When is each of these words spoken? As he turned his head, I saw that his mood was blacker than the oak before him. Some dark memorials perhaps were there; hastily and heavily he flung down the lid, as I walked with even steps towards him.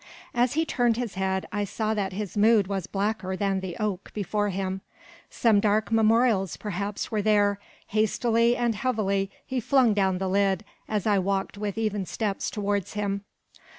As 0.33 0.53
he 0.53 0.65
turned 0.65 0.97
his 0.97 1.13
head, 1.13 1.45
I 1.51 1.63
saw 1.63 1.93
that 1.93 2.11
his 2.11 2.35
mood 2.35 2.65
was 2.65 2.87
blacker 2.87 3.35
than 3.37 3.59
the 3.59 3.77
oak 3.79 4.11
before 4.15 4.49
him. 4.49 4.81
Some 5.29 5.59
dark 5.59 5.91
memorials 5.91 6.57
perhaps 6.57 7.11
were 7.11 7.21
there; 7.21 7.59
hastily 7.89 8.57
and 8.57 8.73
heavily 8.73 9.29
he 9.45 9.59
flung 9.59 9.93
down 9.93 10.17
the 10.17 10.27
lid, 10.27 10.65
as 10.89 11.05
I 11.05 11.19
walked 11.19 11.55
with 11.55 11.77
even 11.77 12.07
steps 12.07 12.49
towards 12.49 12.93
him. 12.93 13.25